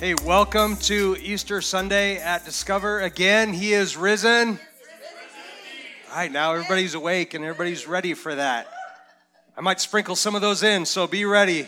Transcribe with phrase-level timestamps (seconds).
[0.00, 3.00] Hey, welcome to Easter Sunday at Discover.
[3.00, 4.50] Again, He is risen.
[6.10, 8.68] All right, now everybody's awake and everybody's ready for that.
[9.56, 11.66] I might sprinkle some of those in, so be ready.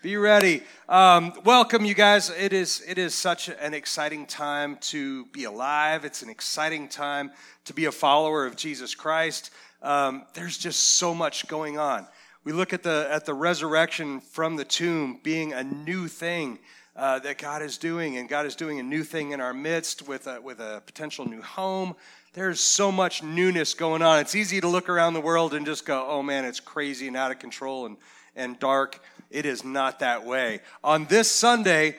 [0.00, 0.62] Be ready.
[0.88, 2.30] Um, welcome, you guys.
[2.30, 6.04] It is it is such an exciting time to be alive.
[6.04, 7.32] It's an exciting time
[7.64, 9.50] to be a follower of Jesus Christ.
[9.82, 12.06] Um, there's just so much going on.
[12.44, 16.60] We look at the at the resurrection from the tomb being a new thing
[16.94, 20.06] uh, that God is doing, and God is doing a new thing in our midst
[20.06, 21.94] with a, with a potential new home.
[22.34, 24.18] There's so much newness going on.
[24.20, 27.16] It's easy to look around the world and just go, oh man, it's crazy and
[27.16, 27.96] out of control and,
[28.36, 29.00] and dark.
[29.30, 30.60] It is not that way.
[30.82, 31.96] On this Sunday,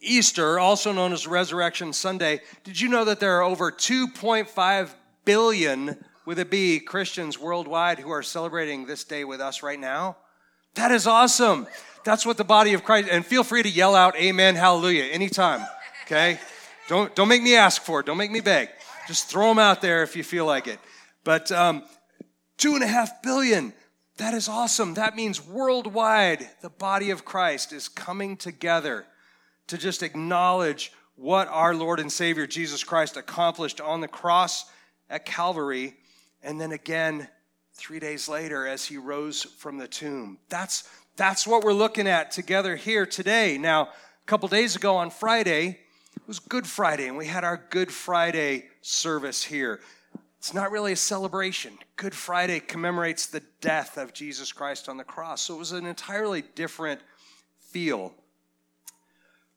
[0.00, 6.04] Easter, also known as Resurrection Sunday, did you know that there are over 2.5 billion,
[6.24, 10.16] with a B, Christians worldwide who are celebrating this day with us right now?
[10.74, 11.66] That is awesome.
[12.04, 15.66] That's what the body of Christ, and feel free to yell out amen, hallelujah, anytime,
[16.04, 16.38] okay?
[16.88, 18.06] Don't, don't make me ask for it.
[18.06, 18.68] Don't make me beg.
[19.06, 20.78] Just throw them out there if you feel like it.
[21.24, 21.82] But um,
[22.56, 23.74] two and a half billion,
[24.16, 24.94] that is awesome.
[24.94, 29.06] That means worldwide, the body of Christ is coming together
[29.66, 34.64] to just acknowledge what our Lord and Savior Jesus Christ accomplished on the cross
[35.08, 35.94] at Calvary,
[36.42, 37.28] and then again
[37.80, 40.38] three days later as he rose from the tomb.
[40.50, 43.58] That's that's what we're looking at together here today.
[43.58, 45.78] Now, a couple days ago on Friday,
[46.14, 49.80] it was Good Friday, and we had our Good Friday service here.
[50.38, 51.78] It's not really a celebration.
[51.96, 55.42] Good Friday commemorates the death of Jesus Christ on the cross.
[55.42, 57.00] So it was an entirely different
[57.58, 58.14] feel.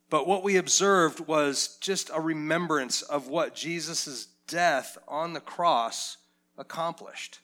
[0.09, 6.17] But what we observed was just a remembrance of what Jesus' death on the cross
[6.57, 7.39] accomplished.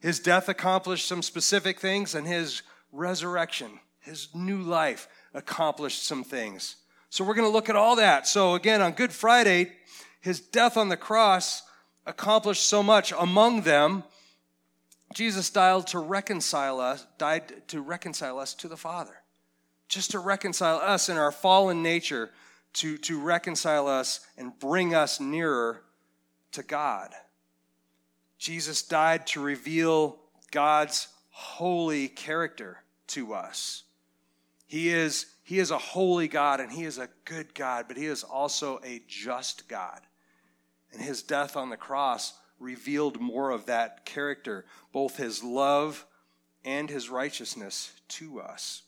[0.00, 6.76] His death accomplished some specific things, and his resurrection, his new life accomplished some things.
[7.10, 8.26] So we're going to look at all that.
[8.26, 9.72] So again, on Good Friday,
[10.20, 11.62] his death on the cross
[12.06, 13.12] accomplished so much.
[13.18, 14.04] Among them,
[15.14, 19.14] Jesus died to reconcile us, died to reconcile us to the Father.
[19.88, 22.30] Just to reconcile us in our fallen nature,
[22.74, 25.82] to, to reconcile us and bring us nearer
[26.52, 27.10] to God.
[28.38, 30.16] Jesus died to reveal
[30.50, 33.84] God's holy character to us.
[34.66, 38.06] He is, he is a holy God and He is a good God, but He
[38.06, 40.00] is also a just God.
[40.92, 46.04] And His death on the cross revealed more of that character, both His love
[46.64, 48.82] and His righteousness to us.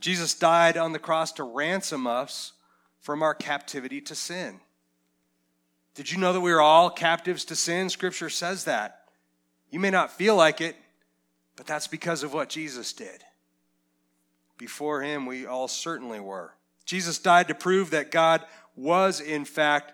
[0.00, 2.52] Jesus died on the cross to ransom us
[3.00, 4.60] from our captivity to sin.
[5.98, 7.90] Did you know that we are all captives to sin?
[7.90, 9.08] Scripture says that.
[9.68, 10.76] You may not feel like it,
[11.56, 13.24] but that's because of what Jesus did.
[14.58, 16.54] Before him, we all certainly were.
[16.84, 18.44] Jesus died to prove that God
[18.76, 19.92] was, in fact,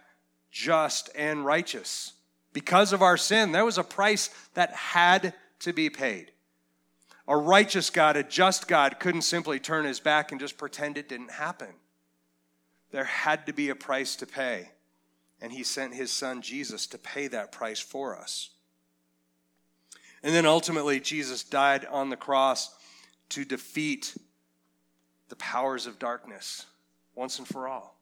[0.51, 2.13] just and righteous.
[2.53, 6.33] Because of our sin, there was a price that had to be paid.
[7.27, 11.09] A righteous God, a just God, couldn't simply turn his back and just pretend it
[11.09, 11.73] didn't happen.
[12.91, 14.69] There had to be a price to pay,
[15.41, 18.51] and he sent his son Jesus to pay that price for us.
[20.23, 22.75] And then ultimately, Jesus died on the cross
[23.31, 24.17] to defeat
[25.29, 26.67] the powers of darkness
[27.15, 27.99] once and for all.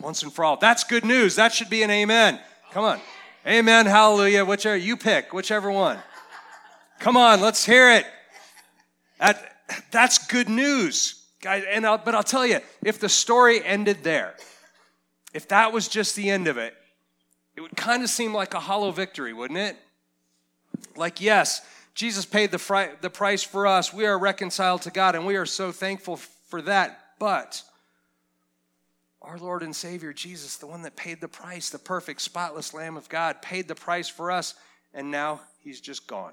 [0.00, 0.56] Once and for all.
[0.56, 1.36] That's good news.
[1.36, 2.38] That should be an amen.
[2.72, 3.00] Come on.
[3.46, 3.86] Amen.
[3.86, 4.44] Hallelujah.
[4.44, 5.98] Whichever you pick, whichever one.
[6.98, 8.06] Come on, let's hear it.
[9.20, 9.56] That,
[9.90, 11.24] that's good news.
[11.40, 14.34] Guys, and I'll, but I'll tell you, if the story ended there,
[15.32, 16.74] if that was just the end of it,
[17.56, 19.76] it would kind of seem like a hollow victory, wouldn't it?
[20.96, 21.60] Like, yes,
[21.94, 23.92] Jesus paid the, fri- the price for us.
[23.92, 27.00] We are reconciled to God, and we are so thankful for that.
[27.18, 27.62] But
[29.20, 32.96] our Lord and Savior, Jesus, the one that paid the price, the perfect, spotless Lamb
[32.96, 34.54] of God, paid the price for us,
[34.94, 36.32] and now he's just gone.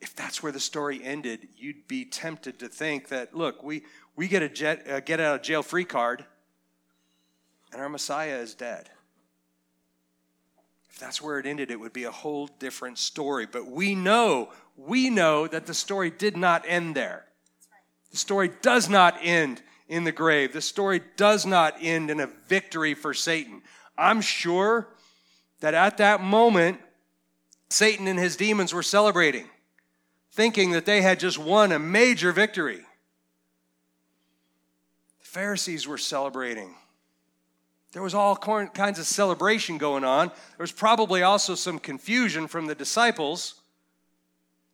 [0.00, 3.82] If that's where the story ended, you'd be tempted to think that, look, we,
[4.16, 6.24] we get a jet, uh, get out of jail free card,
[7.72, 8.90] and our Messiah is dead.
[10.90, 13.46] If that's where it ended, it would be a whole different story.
[13.50, 17.24] But we know, we know that the story did not end there.
[18.10, 20.52] The story does not end in the grave.
[20.52, 23.62] The story does not end in a victory for Satan.
[23.96, 24.88] I'm sure
[25.60, 26.78] that at that moment,
[27.70, 29.46] Satan and his demons were celebrating,
[30.30, 32.84] thinking that they had just won a major victory.
[35.20, 36.74] The Pharisees were celebrating
[37.92, 40.28] there was all kinds of celebration going on.
[40.28, 43.60] There was probably also some confusion from the disciples.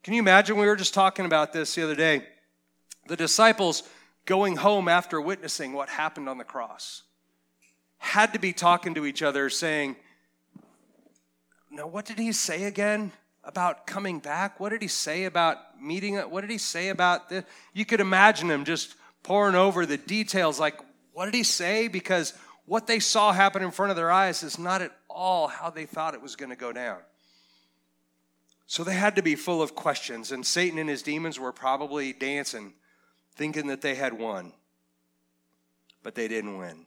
[0.04, 0.56] Can you imagine?
[0.56, 2.24] We were just talking about this the other day.
[3.08, 3.82] The disciples
[4.24, 7.02] going home after witnessing what happened on the cross.
[7.98, 9.96] Had to be talking to each other, saying,
[11.70, 13.10] Now, what did he say again
[13.42, 14.60] about coming back?
[14.60, 16.16] What did he say about meeting?
[16.16, 17.44] What did he say about this?
[17.72, 18.94] You could imagine him just
[19.24, 20.78] poring over the details like,
[21.12, 21.88] What did he say?
[21.88, 22.32] Because
[22.68, 25.86] what they saw happen in front of their eyes is not at all how they
[25.86, 26.98] thought it was going to go down.
[28.66, 32.12] So they had to be full of questions, and Satan and his demons were probably
[32.12, 32.74] dancing,
[33.34, 34.52] thinking that they had won.
[36.02, 36.84] But they didn't win.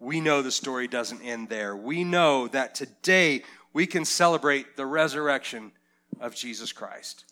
[0.00, 1.76] We know the story doesn't end there.
[1.76, 3.42] We know that today
[3.74, 5.72] we can celebrate the resurrection
[6.20, 7.26] of Jesus Christ.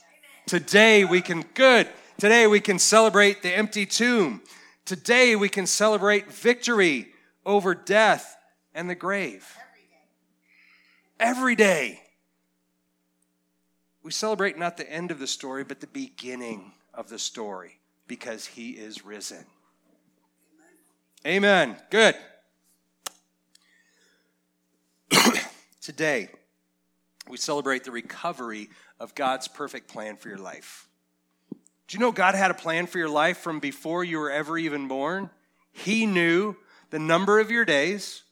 [0.46, 1.88] Today we can, good,
[2.18, 4.42] today we can celebrate the empty tomb.
[4.84, 7.13] Today we can celebrate victory
[7.44, 8.36] over death
[8.74, 9.46] and the grave.
[11.20, 12.00] Every day.
[14.02, 18.44] We celebrate not the end of the story, but the beginning of the story because
[18.46, 19.44] he is risen.
[21.26, 21.76] Amen.
[21.90, 22.16] Good.
[25.80, 26.28] Today,
[27.28, 28.68] we celebrate the recovery
[29.00, 30.86] of God's perfect plan for your life.
[31.88, 34.58] Do you know God had a plan for your life from before you were ever
[34.58, 35.30] even born?
[35.72, 36.56] He knew
[36.94, 38.22] the number of your days.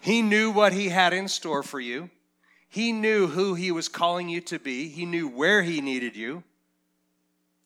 [0.00, 2.08] He knew what He had in store for you.
[2.66, 4.88] He knew who He was calling you to be.
[4.88, 6.42] He knew where He needed you.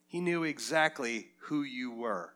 [0.08, 2.34] He knew exactly who you were.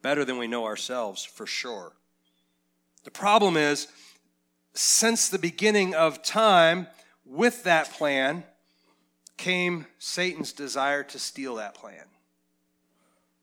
[0.00, 1.92] Better than we know ourselves, for sure.
[3.04, 3.88] The problem is,
[4.72, 6.86] since the beginning of time,
[7.26, 8.44] with that plan
[9.36, 12.06] came Satan's desire to steal that plan.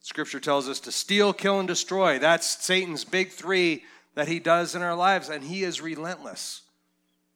[0.06, 2.20] Scripture tells us to steal, kill, and destroy.
[2.20, 6.62] That's Satan's big three that he does in our lives, and he is relentless.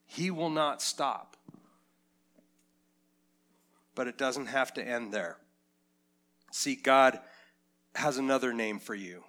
[0.06, 1.36] He will not stop.
[3.96, 5.38] But it doesn't have to end there.
[6.52, 7.20] See, God
[7.96, 9.24] has another name for you.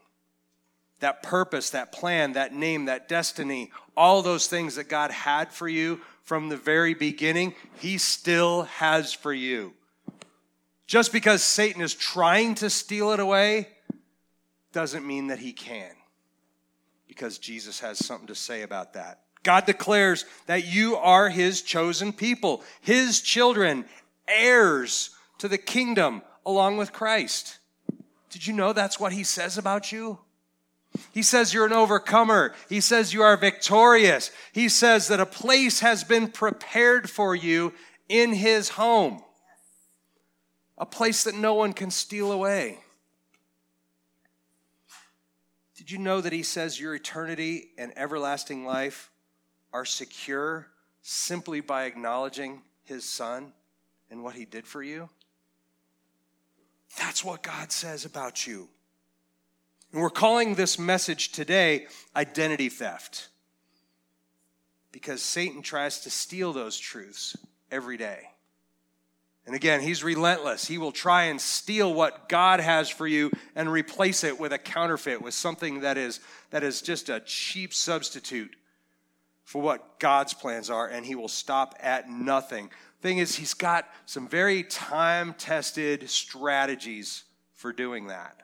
[0.98, 5.66] That purpose, that plan, that name, that destiny, all those things that God had for
[5.66, 9.72] you from the very beginning, He still has for you.
[10.90, 13.68] Just because Satan is trying to steal it away
[14.72, 15.92] doesn't mean that he can,
[17.06, 19.20] because Jesus has something to say about that.
[19.44, 23.84] God declares that you are his chosen people, his children,
[24.26, 27.58] heirs to the kingdom along with Christ.
[28.30, 30.18] Did you know that's what he says about you?
[31.12, 32.52] He says you're an overcomer.
[32.68, 34.32] He says you are victorious.
[34.50, 37.74] He says that a place has been prepared for you
[38.08, 39.22] in his home
[40.80, 42.78] a place that no one can steal away.
[45.76, 49.10] Did you know that he says your eternity and everlasting life
[49.74, 50.68] are secure
[51.02, 53.52] simply by acknowledging his son
[54.10, 55.10] and what he did for you?
[56.98, 58.68] That's what God says about you.
[59.92, 63.28] And we're calling this message today identity theft
[64.92, 67.36] because Satan tries to steal those truths
[67.70, 68.30] every day.
[69.46, 70.66] And again, he's relentless.
[70.66, 74.58] He will try and steal what God has for you and replace it with a
[74.58, 76.20] counterfeit, with something that is,
[76.50, 78.54] that is just a cheap substitute
[79.44, 82.70] for what God's plans are, and he will stop at nothing.
[83.00, 88.36] Thing is, he's got some very time tested strategies for doing that.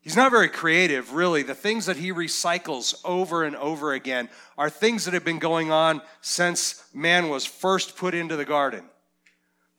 [0.00, 1.42] He's not very creative, really.
[1.42, 4.28] The things that he recycles over and over again
[4.58, 8.84] are things that have been going on since man was first put into the garden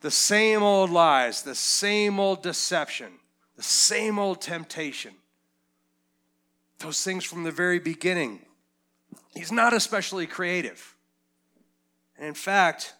[0.01, 3.13] the same old lies, the same old deception,
[3.55, 5.13] the same old temptation.
[6.79, 8.41] Those things from the very beginning.
[9.35, 10.95] He's not especially creative.
[12.17, 12.93] And in fact,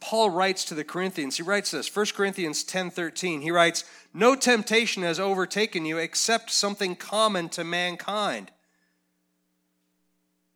[0.00, 3.40] Paul writes to the Corinthians, he writes this, 1 Corinthians 10 13.
[3.40, 3.84] He writes,
[4.14, 8.50] No temptation has overtaken you except something common to mankind.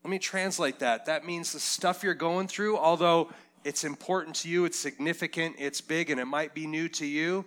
[0.04, 1.06] Let me translate that.
[1.06, 3.30] That means the stuff you're going through, although
[3.64, 7.44] it's important to you, it's significant, it's big, and it might be new to you,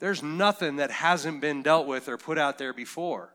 [0.00, 3.34] there's nothing that hasn't been dealt with or put out there before.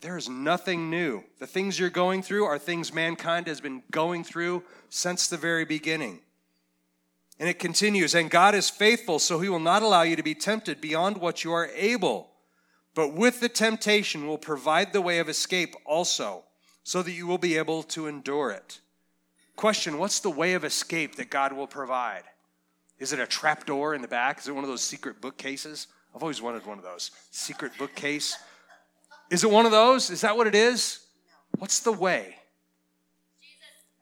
[0.00, 1.24] There's nothing new.
[1.38, 5.64] The things you're going through are things mankind has been going through since the very
[5.64, 6.20] beginning.
[7.38, 10.34] And it continues, and God is faithful, so he will not allow you to be
[10.34, 12.30] tempted beyond what you are able.
[12.94, 16.44] But with the temptation will provide the way of escape also,
[16.82, 18.80] so that you will be able to endure it.
[19.60, 22.22] Question What's the way of escape that God will provide?
[22.98, 24.38] Is it a trap door in the back?
[24.38, 25.86] Is it one of those secret bookcases?
[26.14, 27.10] I've always wanted one of those.
[27.30, 28.38] Secret bookcase.
[29.30, 30.08] Is it one of those?
[30.08, 31.00] Is that what it is?
[31.58, 32.36] What's the way?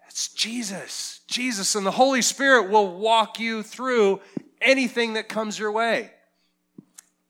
[0.06, 1.22] It's Jesus.
[1.26, 4.20] Jesus and the Holy Spirit will walk you through
[4.60, 6.12] anything that comes your way.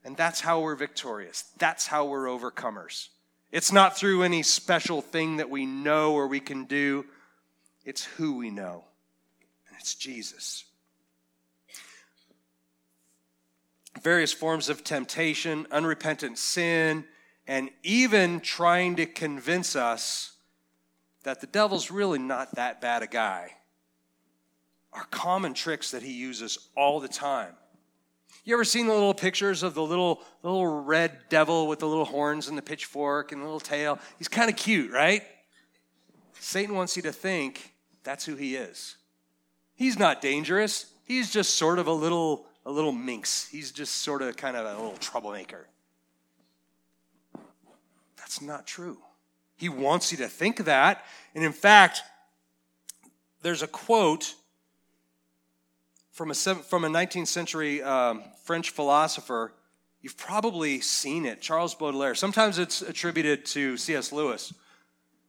[0.04, 1.44] And that's how we're victorious.
[1.56, 3.08] That's how we're overcomers.
[3.52, 7.06] It's not through any special thing that we know or we can do,
[7.88, 8.84] it's who we know.
[9.66, 10.64] And it's Jesus.
[14.02, 17.06] Various forms of temptation, unrepentant sin,
[17.46, 20.32] and even trying to convince us
[21.22, 23.52] that the devil's really not that bad a guy
[24.92, 27.54] are common tricks that he uses all the time.
[28.44, 32.04] You ever seen the little pictures of the little, little red devil with the little
[32.04, 33.98] horns and the pitchfork and the little tail?
[34.18, 35.22] He's kind of cute, right?
[36.38, 37.72] Satan wants you to think
[38.04, 38.96] that's who he is.
[39.74, 40.86] He's not dangerous.
[41.04, 43.46] He's just sort of a little, a little minx.
[43.48, 45.66] He's just sort of kind of a little troublemaker.
[48.16, 48.98] That's not true.
[49.56, 51.04] He wants you to think that.
[51.34, 52.02] And in fact,
[53.42, 54.34] there's a quote
[56.12, 59.52] from a, from a 19th century um, French philosopher.
[60.02, 62.14] You've probably seen it, Charles Baudelaire.
[62.14, 64.12] Sometimes it's attributed to C.S.
[64.12, 64.52] Lewis.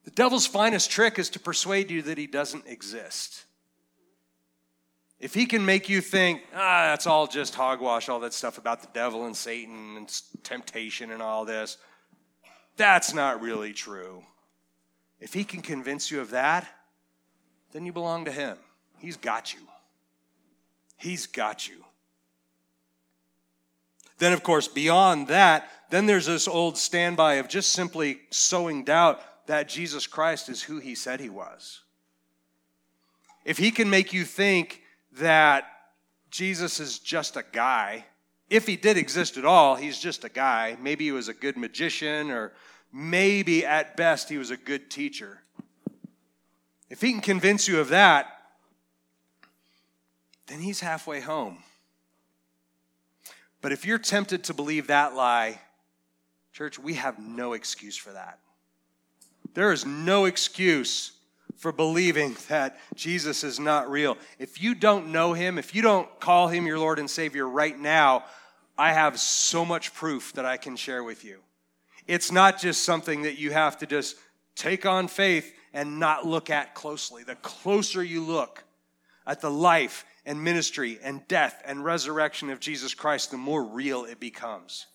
[0.05, 3.45] The devil's finest trick is to persuade you that he doesn't exist.
[5.19, 8.81] If he can make you think, ah, that's all just hogwash, all that stuff about
[8.81, 11.77] the devil and Satan and temptation and all this,
[12.77, 14.23] that's not really true.
[15.19, 16.65] If he can convince you of that,
[17.73, 18.57] then you belong to him.
[18.97, 19.59] He's got you.
[20.95, 21.83] He's got you.
[24.19, 29.21] Then, of course, beyond that, then there's this old standby of just simply sowing doubt
[29.49, 31.81] that Jesus Christ is who he said he was.
[33.43, 35.63] If he can make you think that
[36.29, 38.05] Jesus is just a guy,
[38.51, 40.77] if he did exist at all, he's just a guy.
[40.79, 42.53] Maybe he was a good magician, or
[42.93, 45.41] maybe at best he was a good teacher.
[46.91, 48.27] If he can convince you of that,
[50.45, 51.63] then he's halfway home.
[53.63, 55.59] But if you're tempted to believe that lie,
[56.53, 58.37] church, we have no excuse for that.
[59.53, 61.11] There is no excuse
[61.57, 64.17] for believing that Jesus is not real.
[64.37, 67.77] If you don't know him, if you don't call him your Lord and Savior right
[67.77, 68.23] now,
[68.77, 71.39] I have so much proof that I can share with you.
[72.07, 74.15] It's not just something that you have to just
[74.55, 77.23] take on faith and not look at closely.
[77.23, 78.63] The closer you look
[79.27, 84.05] at the life and ministry and death and resurrection of Jesus Christ, the more real
[84.05, 84.87] it becomes.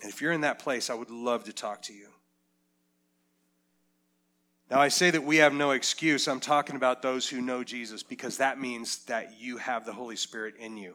[0.00, 2.08] And if you're in that place, I would love to talk to you.
[4.70, 6.28] Now, I say that we have no excuse.
[6.28, 10.14] I'm talking about those who know Jesus because that means that you have the Holy
[10.14, 10.94] Spirit in you.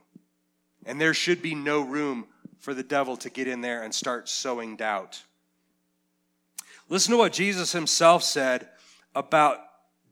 [0.85, 2.27] And there should be no room
[2.59, 5.21] for the devil to get in there and start sowing doubt.
[6.87, 8.69] Listen to what Jesus himself said
[9.13, 9.59] about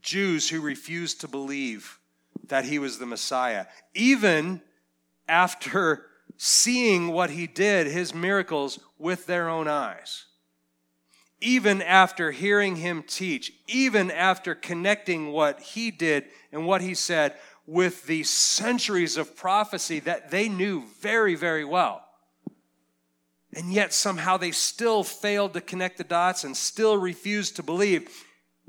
[0.02, 2.00] Jews who refused to believe
[2.48, 3.68] that he was the Messiah.
[3.94, 4.62] Even
[5.28, 6.08] after
[6.46, 10.26] seeing what he did, his miracles, with their own eyes.
[11.40, 17.34] Even after hearing him teach, even after connecting what he did and what he said
[17.66, 22.04] with the centuries of prophecy that they knew very, very well.
[23.56, 28.10] And yet somehow they still failed to connect the dots and still refused to believe.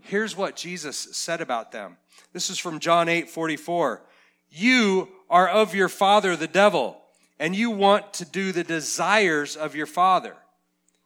[0.01, 1.97] Here's what Jesus said about them.
[2.33, 4.01] This is from John 8 44.
[4.49, 7.01] You are of your father, the devil,
[7.39, 10.37] and you want to do the desires of your father.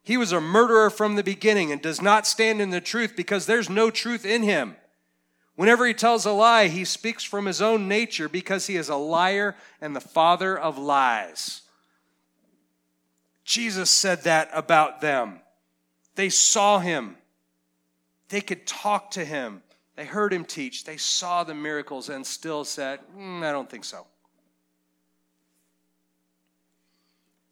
[0.02, 3.46] He was a murderer from the beginning and does not stand in the truth because
[3.46, 4.76] there's no truth in him.
[5.54, 8.96] Whenever he tells a lie, he speaks from his own nature because he is a
[8.96, 11.62] liar and the father of lies.
[13.44, 15.40] Jesus said that about them.
[16.14, 17.16] They saw him,
[18.28, 19.62] they could talk to him.
[19.96, 20.84] They heard him teach.
[20.84, 24.06] They saw the miracles and still said, mm, I don't think so.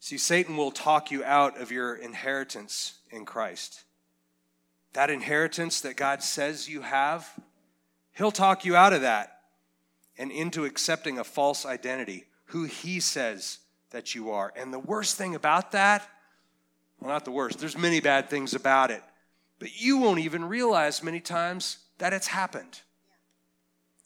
[0.06, 3.82] See, Satan will talk you out of your inheritance in Christ.
[4.92, 7.28] That inheritance that God says you have,
[8.12, 9.40] he'll talk you out of that
[10.16, 13.58] and into accepting a false identity, who he says
[13.90, 14.52] that you are.
[14.54, 16.08] And the worst thing about that,
[17.00, 19.02] well, not the worst, there's many bad things about it.
[19.58, 22.80] But you won't even realize many times that it's happened.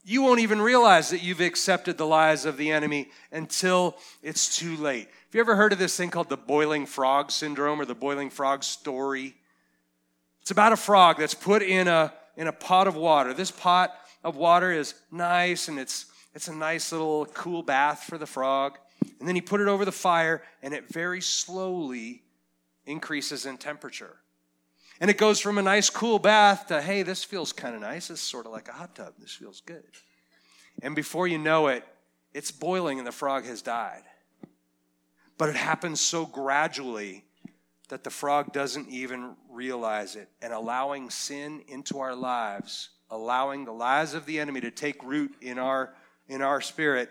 [0.02, 4.78] You won't even realize that you've accepted the lies of the enemy until it's too
[4.78, 5.10] late.
[5.30, 8.30] Have you ever heard of this thing called the boiling frog syndrome or the boiling
[8.30, 9.36] frog story?
[10.42, 13.32] It's about a frog that's put in a, in a pot of water.
[13.32, 13.94] This pot
[14.24, 18.76] of water is nice and it's, it's a nice little cool bath for the frog.
[19.20, 22.24] And then you put it over the fire and it very slowly
[22.84, 24.16] increases in temperature.
[25.00, 28.10] And it goes from a nice cool bath to, hey, this feels kind of nice.
[28.10, 29.14] It's sort of like a hot tub.
[29.20, 29.84] This feels good.
[30.82, 31.86] And before you know it,
[32.34, 34.02] it's boiling and the frog has died.
[35.40, 37.24] But it happens so gradually
[37.88, 40.28] that the frog doesn't even realize it.
[40.42, 45.32] And allowing sin into our lives, allowing the lies of the enemy to take root
[45.40, 45.94] in our,
[46.28, 47.08] in our spirit,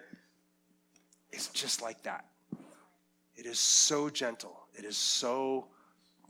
[1.31, 2.23] is just like that.
[3.35, 5.65] It is so gentle, it is so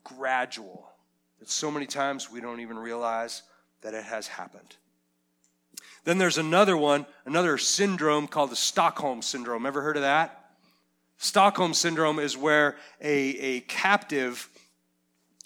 [0.06, 0.94] gradual
[1.40, 3.44] that so many times we don't even realize
[3.82, 4.78] that it has happened.
[6.06, 9.66] Then there's another one, another syndrome called the Stockholm Syndrome.
[9.66, 10.39] Ever heard of that?
[11.22, 14.50] Stockholm Syndrome is where a, a captive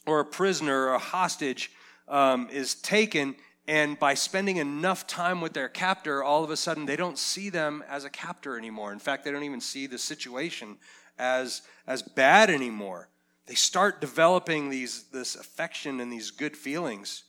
[0.05, 1.71] or a prisoner or a hostage
[2.07, 3.35] um, is taken,
[3.67, 7.49] and by spending enough time with their captor, all of a sudden they don't see
[7.49, 8.93] them as a captor anymore.
[8.93, 10.77] In fact, they don't even see the situation
[11.17, 13.09] as, as bad anymore.
[13.47, 17.23] They start developing these, this affection and these good feelings,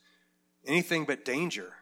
[0.67, 1.73] anything but danger.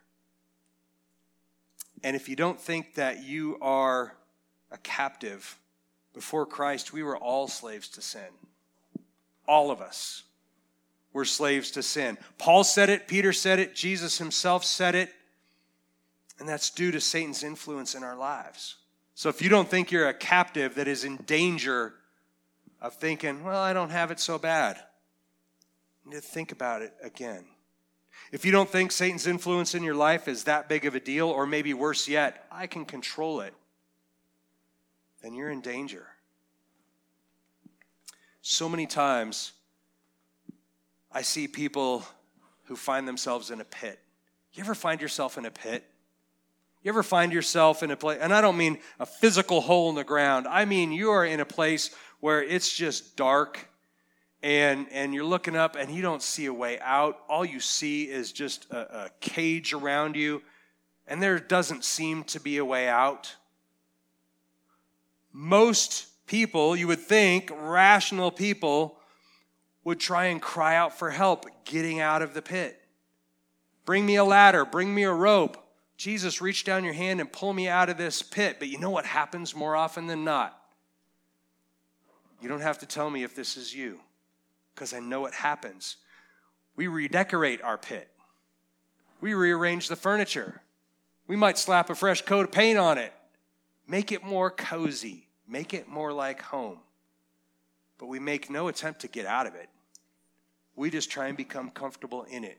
[2.05, 4.17] And if you don't think that you are
[4.71, 5.59] a captive
[6.15, 8.29] before Christ, we were all slaves to sin.
[9.47, 10.23] All of us
[11.13, 12.19] were slaves to sin.
[12.39, 15.11] Paul said it, Peter said it, Jesus himself said it,
[16.39, 18.77] and that's due to Satan's influence in our lives.
[19.15, 21.95] So if you don't think you're a captive that is in danger
[22.81, 24.79] of thinking, well, I don't have it so bad,
[26.05, 27.45] you need to think about it again.
[28.33, 31.29] If you don't think Satan's influence in your life is that big of a deal,
[31.29, 33.55] or maybe worse yet, I can control it,
[35.23, 36.07] then you're in danger.
[38.43, 39.53] So many times,
[41.11, 42.05] I see people
[42.65, 43.99] who find themselves in a pit.
[44.53, 45.85] You ever find yourself in a pit?
[46.83, 49.95] You ever find yourself in a place, and I don't mean a physical hole in
[49.95, 53.69] the ground, I mean you are in a place where it's just dark
[54.43, 58.05] and and you're looking up and you don't see a way out all you see
[58.05, 60.43] is just a, a, cage around you
[61.07, 63.37] and there doesn't seem to be a way out
[65.33, 68.99] most people you would think rational people
[69.85, 72.81] would try and cry out for help getting out of the pit.
[73.85, 75.59] Bring me a ladder bring me a rope.
[75.97, 78.57] Jesus reach down your hand and pull me out of this pit.
[78.59, 80.59] But you know what happens more often than not?
[82.41, 84.01] You don't have to tell me if this is you
[84.75, 85.97] because I know it happens.
[86.75, 88.09] We redecorate our pit,
[89.21, 90.63] we rearrange the furniture.
[91.29, 93.13] We might slap a fresh coat of paint on it,
[93.93, 96.79] make it more cozy, make it more like home.
[97.99, 99.69] But we make no attempt to get out of it.
[100.75, 102.57] We just try and become comfortable in it.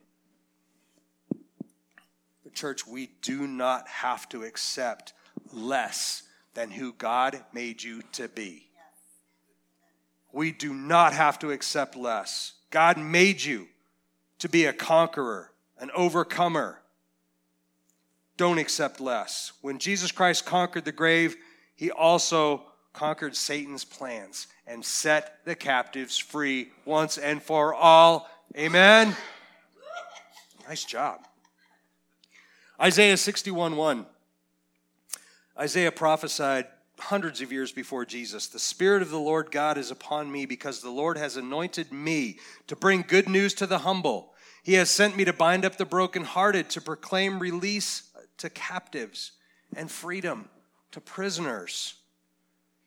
[2.44, 5.14] The church, we do not have to accept
[5.52, 6.22] less
[6.54, 8.70] than who God made you to be.
[10.32, 12.54] We do not have to accept less.
[12.70, 13.70] God made you
[14.38, 16.83] to be a conqueror, an overcomer.
[18.38, 19.54] Don't accept less.
[19.62, 21.36] When Jesus Christ conquered the grave,
[21.76, 28.30] he also conquered Satan's plans and set the captives free once and for all.
[28.58, 29.16] Amen.
[30.68, 31.20] Nice job.
[32.80, 34.06] Isaiah 61 1.
[35.60, 36.68] Isaiah prophesied
[37.00, 38.48] hundreds of years before Jesus.
[38.48, 42.38] The Spirit of the Lord God is upon me because the Lord has anointed me
[42.68, 44.34] to bring good news to the humble.
[44.64, 48.04] He has sent me to bind up the brokenhearted, to proclaim release
[48.44, 49.32] to captives
[49.74, 50.50] and freedom
[50.92, 51.94] to prisoners.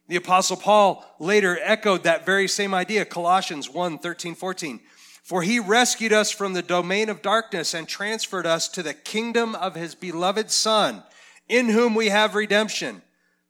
[0.07, 4.81] The Apostle Paul later echoed that very same idea, Colossians 1 13, 14.
[5.23, 9.55] For he rescued us from the domain of darkness and transferred us to the kingdom
[9.55, 11.03] of his beloved Son,
[11.49, 13.01] in whom we have redemption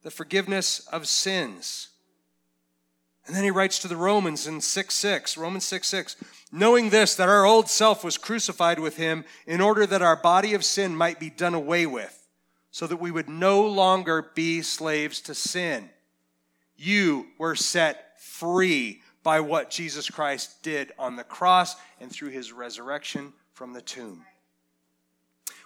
[0.05, 1.89] the forgiveness of sins.
[3.27, 6.17] And then he writes to the Romans in 6 6, Romans 6 6,
[6.57, 10.55] knowing this, that our old self was crucified with him in order that our body
[10.55, 12.27] of sin might be done away with,
[12.71, 15.91] so that we would no longer be slaves to sin.
[16.77, 22.53] You were set free by what Jesus Christ did on the cross and through his
[22.53, 24.25] resurrection from the tomb.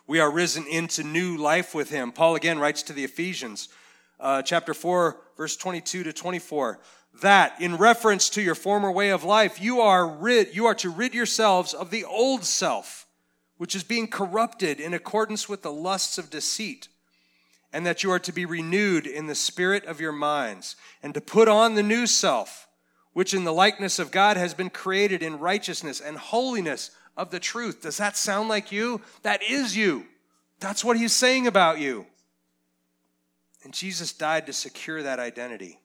[0.07, 2.11] We are risen into new life with him.
[2.11, 3.68] Paul again writes to the Ephesians
[4.18, 6.81] uh, chapter 4, verse 22 to 24.
[7.23, 10.88] That, in reference to your former way of life, you are rid, you are to
[10.88, 13.07] rid yourselves of the old self,
[13.59, 16.88] which is being corrupted in accordance with the lusts of deceit,
[17.73, 21.20] and that you are to be renewed in the spirit of your minds, and to
[21.20, 22.68] put on the new self,
[23.12, 27.40] which in the likeness of God has been created in righteousness and holiness of the
[27.40, 27.83] truth.
[27.83, 29.03] Does that sound like you?
[29.23, 30.07] That is you.
[30.61, 32.07] That's what he's saying about you.
[33.62, 35.80] And Jesus died to secure that identity.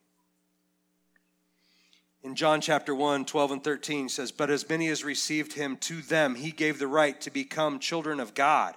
[2.26, 6.02] In John chapter 1, 12 and 13 says, But as many as received him, to
[6.02, 8.74] them he gave the right to become children of God.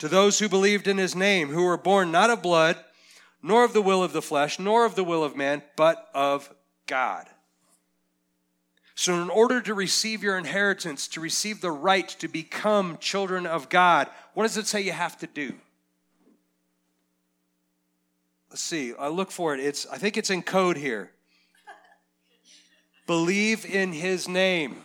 [0.00, 2.76] To those who believed in his name, who were born not of blood,
[3.42, 6.52] nor of the will of the flesh, nor of the will of man, but of
[6.84, 7.26] God.
[8.94, 13.70] So, in order to receive your inheritance, to receive the right to become children of
[13.70, 15.54] God, what does it say you have to do?
[18.50, 18.92] Let's see.
[18.98, 19.60] I look for it.
[19.60, 21.12] It's I think it's in code here.
[23.10, 24.76] Believe in his name.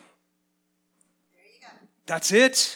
[2.07, 2.75] That's it.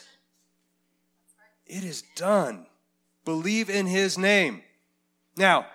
[1.66, 2.68] It is done.
[3.26, 4.62] Believe in his name.
[5.36, 5.66] Now,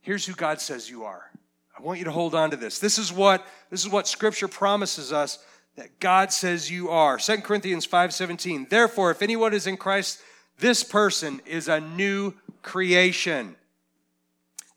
[0.00, 1.30] here's who God says you are.
[1.78, 2.80] I want you to hold on to this.
[2.80, 5.38] This is what this is what scripture promises us
[5.76, 7.20] that God says you are.
[7.20, 8.68] 2 Corinthians 5:17.
[8.68, 10.20] Therefore, if anyone is in Christ,
[10.58, 13.54] this person is a new creation.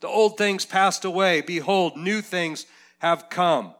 [0.01, 1.41] The old things passed away.
[1.41, 2.67] Behold, new things
[2.99, 3.73] have come.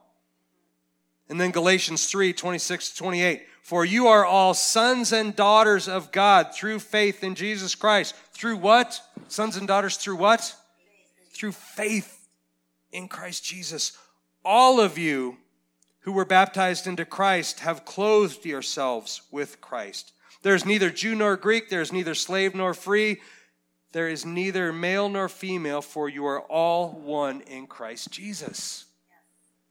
[1.30, 3.44] And then Galatians 3 26 28.
[3.62, 8.16] For you are all sons and daughters of God through faith in Jesus Christ.
[8.32, 9.02] Through what?
[9.28, 10.56] Sons and daughters through what?
[11.34, 12.30] Through faith
[12.94, 13.98] in Christ Jesus.
[14.46, 15.38] All of you
[16.02, 20.14] who were baptized into Christ have clothed yourselves with Christ.
[20.44, 23.20] There is neither Jew nor Greek, there is neither slave nor free,
[23.92, 28.86] there is neither male nor female, for you are all one in Christ Jesus.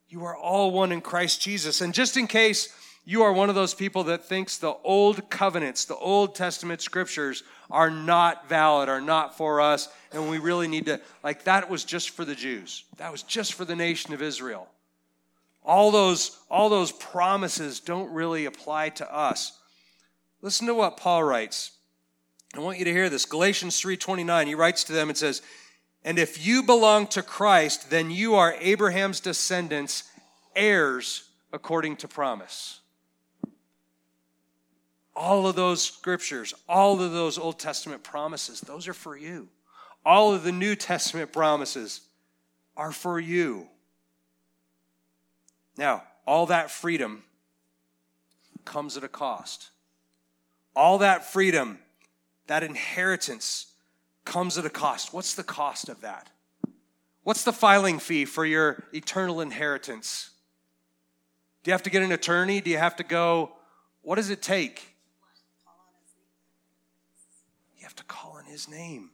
[0.08, 1.80] You are all one in Christ Jesus.
[1.80, 2.72] And just in case
[3.04, 7.42] you are one of those people that thinks the old covenants, the Old Testament scriptures
[7.70, 11.84] are not valid, are not for us, and we really need to, like, that was
[11.84, 12.84] just for the Jews.
[12.96, 14.68] That was just for the nation of Israel.
[15.64, 19.58] All those, all those promises don't really apply to us.
[20.42, 21.72] Listen to what Paul writes.
[22.54, 23.24] I want you to hear this.
[23.24, 24.46] Galatians 3:29.
[24.46, 25.42] He writes to them and says,
[26.06, 30.04] "And if you belong to Christ, then you are Abraham's descendants,
[30.54, 32.80] heirs according to promise."
[35.16, 39.50] All of those scriptures, all of those Old Testament promises, those are for you.
[40.04, 42.02] All of the New Testament promises
[42.76, 43.68] are for you.
[45.76, 47.24] Now, all that freedom
[48.64, 49.70] comes at a cost.
[50.76, 51.82] All that freedom
[52.46, 53.66] that inheritance
[54.26, 55.14] comes at a cost.
[55.14, 56.28] What's the cost of that?
[57.22, 60.30] What's the filing fee for your eternal inheritance?
[61.62, 62.60] Do you have to get an attorney?
[62.60, 63.52] Do you have to go?
[64.02, 64.94] What does it take?
[67.78, 69.10] You have to call on his name.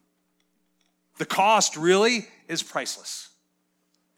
[1.19, 3.29] The cost really is priceless.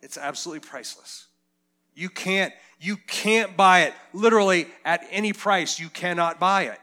[0.00, 1.26] It's absolutely priceless.
[1.94, 6.80] You can't you can't buy it literally at any price you cannot buy it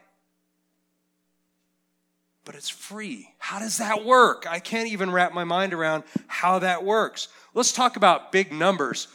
[2.46, 3.30] but it's free.
[3.38, 4.46] How does that work?
[4.50, 7.28] I can't even wrap my mind around how that works.
[7.54, 9.08] Let's talk about big numbers.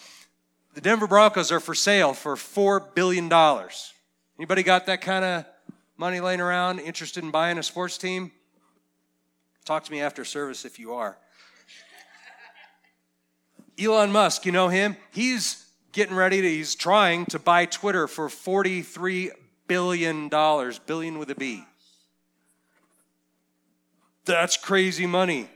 [0.75, 3.33] The Denver Broncos are for sale for $4 billion.
[4.39, 5.45] Anybody got that kind of
[5.97, 8.31] money laying around, interested in buying a sports team?
[9.65, 11.19] Talk to me after service if you are.
[13.79, 14.97] Elon Musk, you know him?
[15.11, 19.31] He's getting ready to, he's trying to buy Twitter for $43
[19.67, 21.65] billion, billion with a B.
[24.27, 25.49] That's crazy money.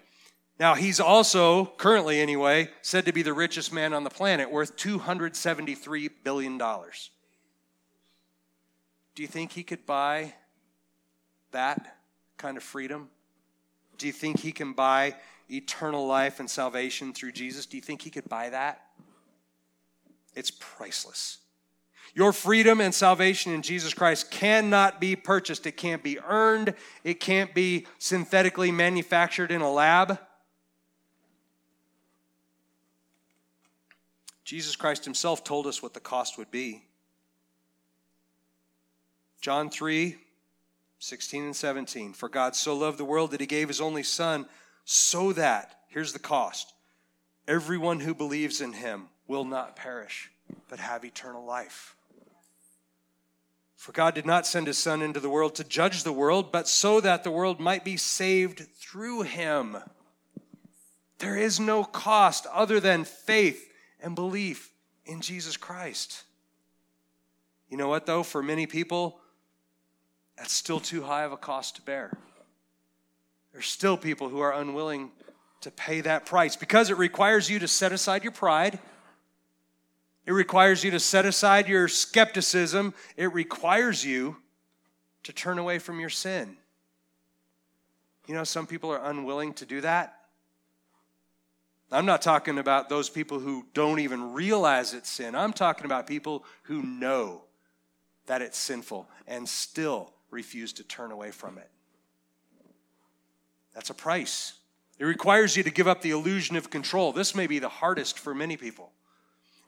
[0.60, 4.76] Now, he's also, currently anyway, said to be the richest man on the planet, worth
[4.76, 6.58] $273 billion.
[6.58, 6.64] Do
[9.22, 10.34] you think he could buy
[11.50, 11.96] that
[12.36, 13.08] kind of freedom?
[13.98, 15.16] Do you think he can buy
[15.50, 17.66] eternal life and salvation through Jesus?
[17.66, 18.82] Do you think he could buy that?
[20.34, 21.38] It's priceless.
[22.14, 25.66] Your freedom and salvation in Jesus Christ cannot be purchased.
[25.66, 26.74] It can't be earned.
[27.04, 30.18] It can't be synthetically manufactured in a lab.
[34.44, 36.82] Jesus Christ himself told us what the cost would be.
[39.40, 40.16] John 3
[41.02, 42.12] 16 and 17.
[42.12, 44.44] For God so loved the world that he gave his only Son,
[44.84, 46.74] so that, here's the cost,
[47.48, 50.30] everyone who believes in him will not perish,
[50.68, 51.96] but have eternal life.
[53.80, 56.68] For God did not send his Son into the world to judge the world, but
[56.68, 59.78] so that the world might be saved through him.
[61.18, 64.70] There is no cost other than faith and belief
[65.06, 66.24] in Jesus Christ.
[67.70, 68.22] You know what, though?
[68.22, 69.18] For many people,
[70.36, 72.12] that's still too high of a cost to bear.
[73.54, 75.10] There's still people who are unwilling
[75.62, 78.78] to pay that price because it requires you to set aside your pride
[80.26, 82.94] it requires you to set aside your skepticism.
[83.16, 84.36] It requires you
[85.24, 86.56] to turn away from your sin.
[88.26, 90.16] You know, some people are unwilling to do that.
[91.92, 95.34] I'm not talking about those people who don't even realize it's sin.
[95.34, 97.42] I'm talking about people who know
[98.26, 101.68] that it's sinful and still refuse to turn away from it.
[103.74, 104.52] That's a price.
[105.00, 107.12] It requires you to give up the illusion of control.
[107.12, 108.92] This may be the hardest for many people.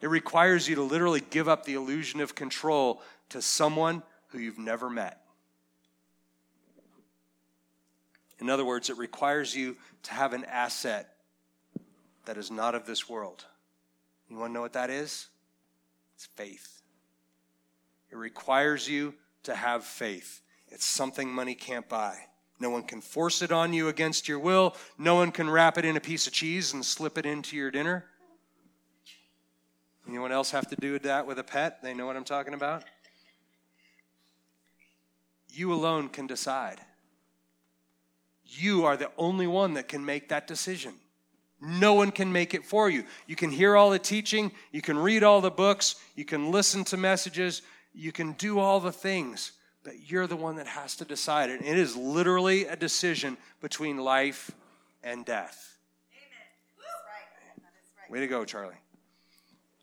[0.02, 4.58] It requires you to literally give up the illusion of control to someone who you've
[4.58, 5.20] never met.
[8.40, 11.14] In other words, it requires you to have an asset
[12.24, 13.44] that is not of this world.
[14.28, 15.28] You want to know what that is?
[16.16, 16.82] It's faith.
[18.10, 20.40] It requires you to have faith.
[20.68, 22.18] It's something money can't buy.
[22.58, 24.74] No one can force it on you against your will.
[24.98, 27.70] No one can wrap it in a piece of cheese and slip it into your
[27.70, 28.06] dinner.
[30.42, 31.84] Else have to do that with a pet?
[31.84, 32.82] They know what I'm talking about?
[35.48, 36.80] You alone can decide.
[38.44, 40.94] You are the only one that can make that decision.
[41.60, 43.04] No one can make it for you.
[43.28, 46.82] You can hear all the teaching, you can read all the books, you can listen
[46.86, 47.62] to messages,
[47.94, 49.52] you can do all the things,
[49.84, 51.50] but you're the one that has to decide.
[51.50, 54.50] And it is literally a decision between life
[55.04, 55.78] and death.
[56.10, 58.10] Amen.
[58.10, 58.81] Way to go, Charlie.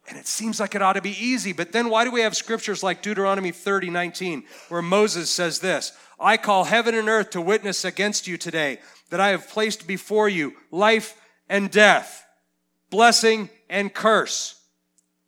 [0.10, 2.36] And it seems like it ought to be easy, but then why do we have
[2.36, 7.41] scriptures like Deuteronomy 30 19, where Moses says this I call heaven and earth to
[7.41, 8.80] witness against you today
[9.12, 12.26] that I have placed before you life and death,
[12.89, 14.60] blessing and curse.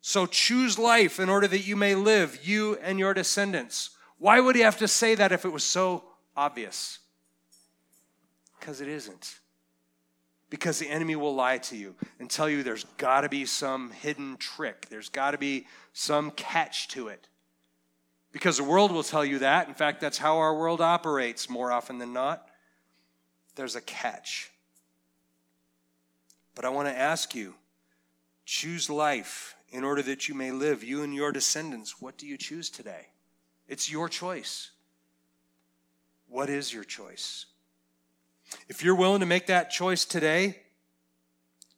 [0.00, 3.90] So choose life in order that you may live, you and your descendants.
[4.18, 6.02] Why would he have to say that if it was so
[6.36, 6.98] obvious?
[8.58, 9.38] Because it isn't.
[10.52, 13.90] Because the enemy will lie to you and tell you there's got to be some
[13.90, 17.26] hidden trick, there's got to be some catch to it.
[18.32, 19.68] Because the world will tell you that.
[19.68, 22.46] In fact, that's how our world operates more often than not.
[23.54, 24.50] There's a catch.
[26.54, 27.54] But I want to ask you
[28.44, 31.98] choose life in order that you may live, you and your descendants.
[31.98, 33.06] What do you choose today?
[33.68, 34.70] It's your choice.
[36.28, 37.46] What is your choice?
[38.68, 40.58] If you're willing to make that choice today,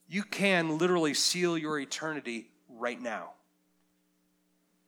[0.08, 3.30] you can literally seal your eternity right now.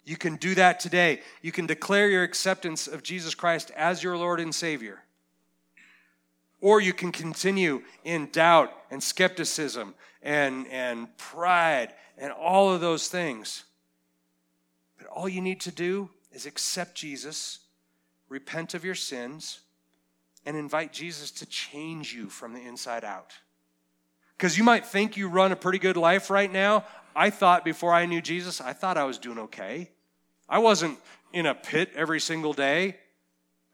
[0.05, 1.21] You can do that today.
[1.43, 5.03] You can declare your acceptance of Jesus Christ as your Lord and Savior.
[6.61, 13.09] Or you can continue in doubt and skepticism and, and pride and all of those
[13.09, 13.65] things.
[14.97, 17.59] But all you need to do is accept Jesus,
[18.29, 19.61] repent of your sins,
[20.47, 23.35] and invite Jesus to change you from the inside out.
[24.37, 26.85] Because you might think you run a pretty good life right now.
[27.15, 29.91] I thought before I knew Jesus, I thought I was doing okay.
[30.49, 30.99] I wasn't
[31.33, 32.97] in a pit every single day.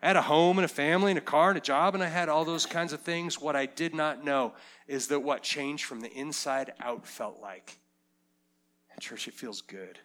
[0.01, 2.09] I had a home and a family and a car and a job, and I
[2.09, 3.41] had all those kinds of things.
[3.41, 4.55] What I did not know
[4.89, 7.79] is that what changed from the inside out felt like.
[8.93, 9.99] And, church, it feels good.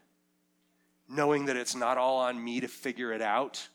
[1.09, 3.67] Knowing that it's not all on me to figure it out.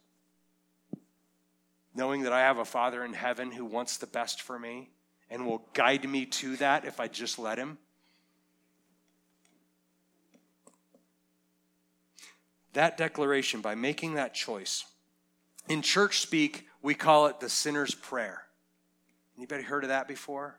[1.94, 4.90] Knowing that I have a Father in heaven who wants the best for me
[5.30, 7.78] and will guide me to that if I just let Him.
[12.72, 14.84] That declaration, by making that choice,
[15.68, 18.42] in church speak, we call it the sinner's prayer.
[19.36, 20.58] Anybody heard of that before?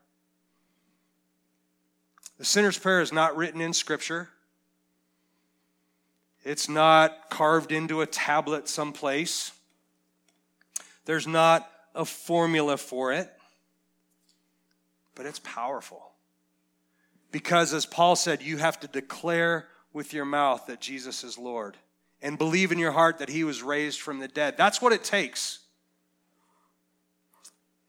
[2.37, 4.29] The sinner's prayer is not written in Scripture.
[6.43, 9.51] It's not carved into a tablet someplace.
[11.05, 13.31] There's not a formula for it,
[15.15, 16.11] but it's powerful.
[17.31, 21.77] Because, as Paul said, you have to declare with your mouth that Jesus is Lord
[22.21, 24.55] and believe in your heart that he was raised from the dead.
[24.57, 25.59] That's what it takes.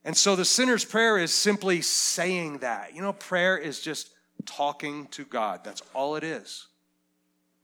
[0.04, 2.94] And so the sinner's prayer is simply saying that.
[2.94, 4.10] You know, prayer is just
[4.44, 5.60] talking to God.
[5.64, 6.66] That's all it is.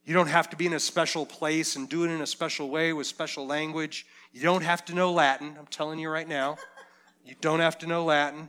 [0.04, 2.70] You don't have to be in a special place and do it in a special
[2.70, 4.06] way with special language.
[4.32, 5.56] You don't have to know Latin.
[5.58, 6.56] I'm telling you right now.
[7.24, 8.48] You don't have to know Latin.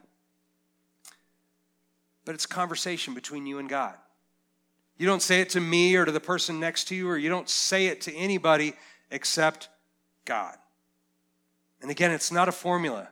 [2.26, 3.96] But it's conversation between you and God.
[4.98, 7.30] You don't say it to me or to the person next to you, or you
[7.30, 8.74] don't say it to anybody
[9.10, 9.70] except
[10.26, 10.56] God.
[11.82, 13.10] And again, it's not a formula,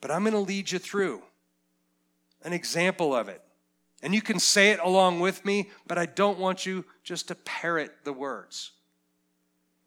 [0.00, 1.22] but I'm going to lead you through
[2.44, 3.42] an example of it.
[4.02, 7.34] And you can say it along with me, but I don't want you just to
[7.34, 8.70] parrot the words.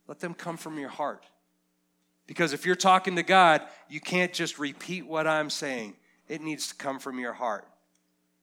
[0.08, 1.24] Let them come from your heart.
[2.30, 5.96] Because if you're talking to God, you can't just repeat what I'm saying,
[6.28, 7.66] it needs to come from your heart.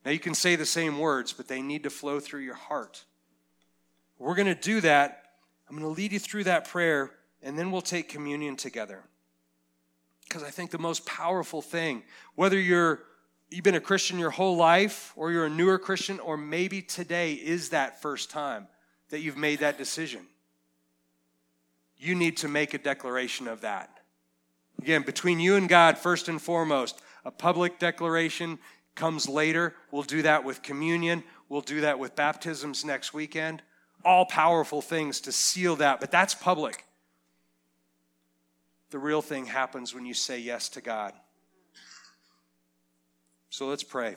[0.05, 3.05] Now, you can say the same words, but they need to flow through your heart.
[4.19, 5.23] We're going to do that.
[5.71, 7.13] I'm going to lead you through that prayer,
[7.45, 9.05] and then we'll take communion together.
[10.25, 12.03] Because I think the most powerful thing,
[12.35, 13.05] whether you're
[13.51, 17.35] you've been a Christian your whole life, or you're a newer Christian, or maybe today
[17.35, 18.67] is that first time
[19.11, 20.27] that you've made that decision.
[21.99, 24.01] You need to make a declaration of that.
[24.81, 28.59] Again, between you and God, first and foremost, a public declaration
[28.95, 29.75] comes later.
[29.91, 31.25] We'll do that with communion.
[31.49, 33.63] We'll do that with baptisms next weekend.
[34.05, 36.85] All powerful things to seal that, but that's public.
[38.91, 41.13] The real thing happens when you say yes to God.
[43.51, 44.17] So let's pray.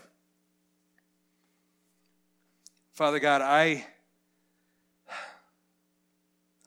[2.93, 3.85] Father God, I,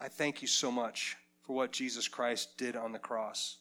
[0.03, 3.59] I thank you so much for what Jesus Christ did on the cross.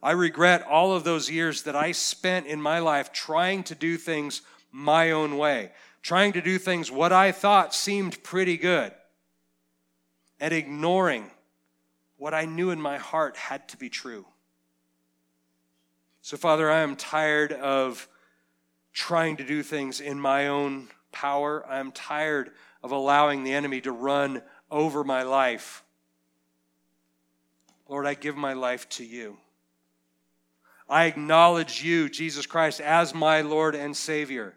[0.00, 3.96] I regret all of those years that I spent in my life trying to do
[3.96, 8.92] things my own way, trying to do things what I thought seemed pretty good,
[10.38, 11.32] and ignoring
[12.16, 14.24] what I knew in my heart had to be true.
[16.22, 18.06] So, Father, I am tired of
[18.92, 21.66] trying to do things in my own power.
[21.68, 22.52] I am tired
[22.84, 25.82] of allowing the enemy to run over my life.
[27.88, 29.38] Lord, I give my life to you.
[30.88, 34.54] I acknowledge you, Jesus Christ, as my Lord and Savior.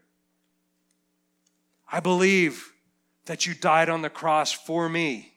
[1.91, 2.71] I believe
[3.25, 5.33] that you died on the cross for me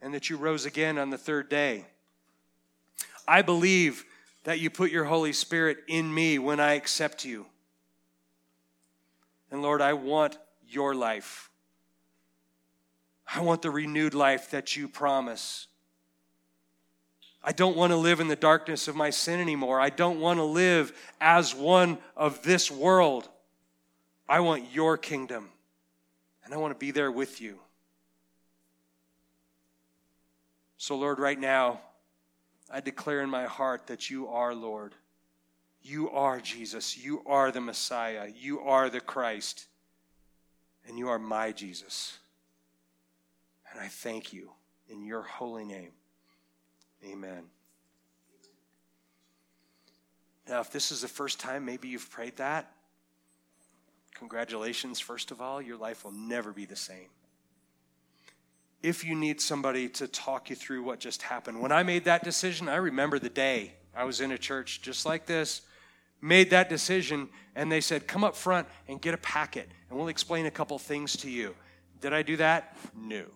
[0.00, 1.86] and that you rose again on the third day.
[3.26, 4.04] I believe
[4.44, 7.46] that you put your Holy Spirit in me when I accept you.
[9.50, 11.50] And Lord, I want your life.
[13.34, 15.66] I want the renewed life that you promise.
[17.42, 19.80] I don't want to live in the darkness of my sin anymore.
[19.80, 23.28] I don't want to live as one of this world.
[24.28, 25.48] I want your kingdom,
[26.44, 27.58] and I want to be there with you.
[30.76, 31.80] So, Lord, right now,
[32.70, 34.94] I declare in my heart that you are Lord.
[35.82, 36.96] You are Jesus.
[36.96, 38.30] You are the Messiah.
[38.38, 39.66] You are the Christ.
[40.86, 42.18] And you are my Jesus.
[43.78, 44.50] And I thank you
[44.88, 45.92] in your holy name.
[47.04, 47.44] Amen.
[50.48, 52.72] Now, if this is the first time maybe you've prayed that,
[54.16, 55.62] congratulations, first of all.
[55.62, 57.06] Your life will never be the same.
[58.82, 62.24] If you need somebody to talk you through what just happened, when I made that
[62.24, 65.62] decision, I remember the day I was in a church just like this,
[66.20, 70.08] made that decision, and they said, Come up front and get a packet, and we'll
[70.08, 71.54] explain a couple things to you.
[72.00, 72.76] Did I do that?
[72.96, 73.26] No.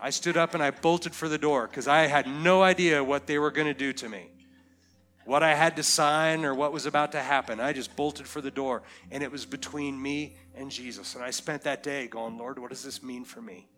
[0.00, 3.26] I stood up and I bolted for the door because I had no idea what
[3.26, 4.30] they were going to do to me,
[5.24, 7.60] what I had to sign or what was about to happen.
[7.60, 11.14] I just bolted for the door, and it was between me and Jesus.
[11.14, 13.68] And I spent that day going, Lord, what does this mean for me?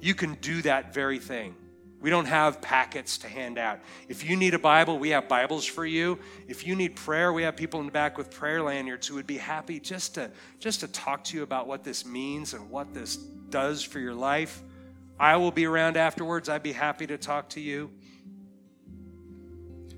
[0.00, 1.54] You can do that very thing.
[2.00, 3.80] We don't have packets to hand out.
[4.08, 6.18] If you need a Bible, we have Bibles for you.
[6.46, 9.26] If you need prayer, we have people in the back with prayer lanyards who would
[9.26, 12.92] be happy just to just to talk to you about what this means and what
[12.92, 14.62] this does for your life.
[15.18, 16.48] I will be around afterwards.
[16.48, 17.90] I'd be happy to talk to you.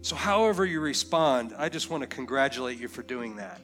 [0.02, 3.60] So, however you respond, I just want to congratulate you for doing that.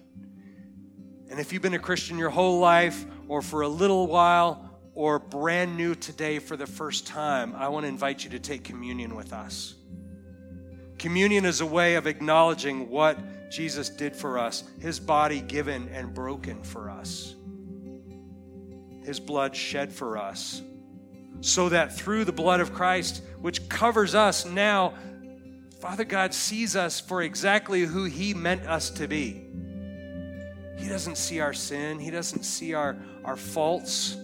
[1.30, 5.18] And if you've been a Christian your whole life, or for a little while, or
[5.18, 9.14] brand new today for the first time, I want to invite you to take communion
[9.14, 9.74] with us.
[10.98, 16.12] Communion is a way of acknowledging what Jesus did for us, his body given and
[16.12, 17.34] broken for us,
[19.04, 20.62] his blood shed for us
[21.40, 24.94] so that through the blood of Christ, which covers us now,
[25.80, 29.44] Father God sees us for exactly who He meant us to be.
[30.78, 34.16] He doesn't see our sin, He doesn't see our, our faults.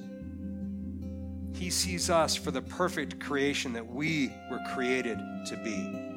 [1.55, 6.11] He sees us for the perfect creation that we were created to be.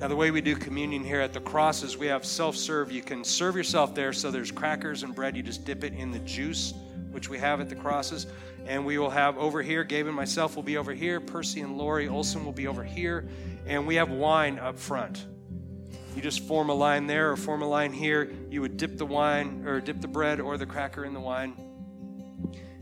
[0.00, 2.90] Now, the way we do communion here at the cross is we have self serve.
[2.90, 5.36] You can serve yourself there, so there's crackers and bread.
[5.36, 6.72] You just dip it in the juice,
[7.10, 8.26] which we have at the crosses
[8.66, 11.76] and we will have over here, Gabe and myself will be over here, Percy and
[11.76, 13.28] Lori Olson will be over here,
[13.66, 15.26] and we have wine up front.
[16.14, 18.30] You just form a line there or form a line here.
[18.50, 21.54] You would dip the wine or dip the bread or the cracker in the wine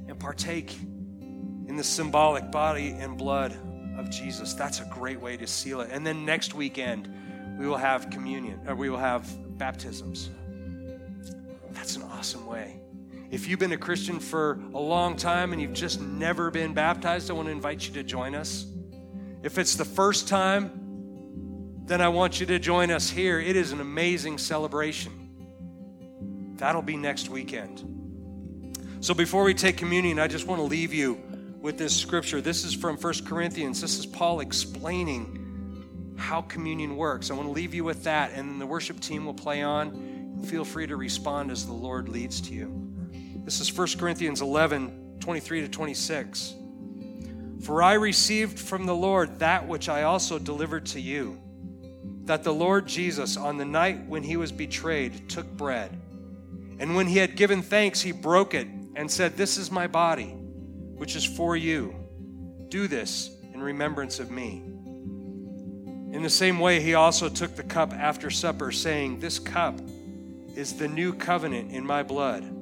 [0.08, 3.56] and partake in the symbolic body and blood
[3.98, 4.54] of Jesus.
[4.54, 5.90] That's a great way to seal it.
[5.92, 7.08] And then next weekend,
[7.58, 10.30] we will have communion, or we will have baptisms.
[11.72, 12.80] That's an awesome way
[13.30, 17.30] if you've been a Christian for a long time and you've just never been baptized,
[17.30, 18.66] I want to invite you to join us.
[19.42, 23.38] If it's the first time, then I want you to join us here.
[23.38, 26.54] It is an amazing celebration.
[26.56, 27.84] That'll be next weekend.
[29.00, 31.20] So before we take communion, I just want to leave you
[31.60, 32.40] with this scripture.
[32.40, 33.80] This is from First Corinthians.
[33.80, 37.30] This is Paul explaining how communion works.
[37.30, 40.42] I want to leave you with that, and the worship team will play on.
[40.46, 42.87] Feel free to respond as the Lord leads to you.
[43.48, 46.54] This is 1 Corinthians 11 23 to 26.
[47.62, 51.40] For I received from the Lord that which I also delivered to you
[52.24, 55.98] that the Lord Jesus, on the night when he was betrayed, took bread.
[56.78, 60.26] And when he had given thanks, he broke it and said, This is my body,
[60.98, 61.94] which is for you.
[62.68, 64.62] Do this in remembrance of me.
[66.12, 69.80] In the same way, he also took the cup after supper, saying, This cup
[70.54, 72.57] is the new covenant in my blood.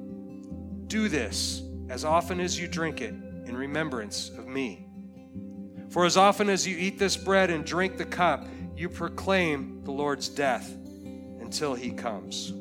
[0.87, 3.13] Do this as often as you drink it
[3.45, 4.87] in remembrance of me.
[5.89, 9.91] For as often as you eat this bread and drink the cup, you proclaim the
[9.91, 10.75] Lord's death
[11.39, 12.51] until he comes.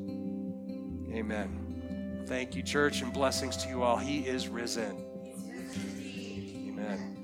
[1.12, 2.24] Amen.
[2.26, 3.96] Thank you, church, and blessings to you all.
[3.96, 5.04] He is risen.
[6.68, 7.15] Amen.